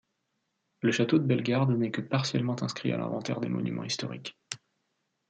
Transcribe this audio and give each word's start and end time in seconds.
Le 0.81 0.91
château 0.91 1.19
de 1.19 1.25
Bellegarde 1.25 1.77
n'est 1.77 1.91
que 1.91 2.01
partiellement 2.01 2.63
inscrit 2.63 2.91
à 2.91 2.97
l'inventaire 2.97 3.39
des 3.39 3.49
Monuments 3.49 3.83
historiques. 3.83 4.35